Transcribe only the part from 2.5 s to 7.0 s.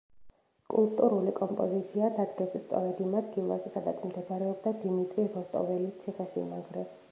სწორედ იმ ადგილას სადაც მდებარეობდა დიმიტრი როსტოველის ციხესიმაგრე.